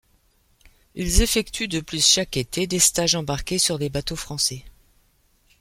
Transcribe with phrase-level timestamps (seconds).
[0.95, 4.65] Ils effectuent de plus chaque été des stages embarqués sur des bateaux français.